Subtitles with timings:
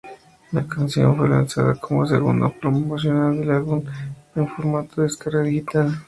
[0.51, 3.83] La canción fue lanzada como segundo promocional del álbum
[4.35, 5.99] en formato de descarga digital.